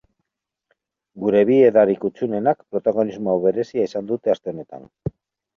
[1.23, 4.91] Gure bi edari kuttunenak protagonismo berezia izan dute aste honetan.